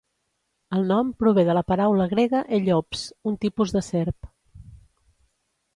El 0.77 0.87
nom 0.91 1.11
prové 1.23 1.43
de 1.49 1.55
la 1.57 1.63
paraula 1.73 2.09
grega 2.15 2.41
ellops, 2.59 3.07
un 3.33 3.39
tipus 3.45 3.75
de 3.79 3.87
serp. 3.91 4.31